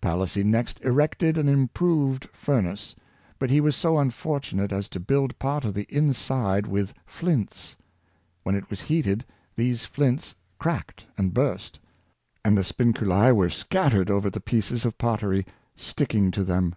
Palissy 0.00 0.44
next 0.44 0.80
erected 0.82 1.36
an 1.36 1.48
improved 1.48 2.26
furnace, 2.32 2.94
but 3.40 3.50
he 3.50 3.60
was 3.60 3.74
so 3.74 3.98
unfortunate 3.98 4.70
as 4.70 4.86
to 4.88 5.00
build 5.00 5.36
part 5.40 5.64
of 5.64 5.74
the 5.74 5.82
inside 5.88 6.64
with 6.64 6.94
flints. 7.04 7.74
When 8.44 8.54
it 8.54 8.70
was 8.70 8.82
heated 8.82 9.24
these 9.56 9.84
flints 9.84 10.36
cracked 10.60 11.04
and 11.18 11.34
burst, 11.34 11.80
and 12.44 12.56
the 12.56 12.62
spinculse 12.62 13.34
were 13.34 13.50
scattered 13.50 14.12
over 14.12 14.30
the 14.30 14.38
pieces 14.38 14.84
of 14.84 14.96
pottery, 14.96 15.44
sticking 15.76 16.30
to 16.30 16.44
them. 16.44 16.76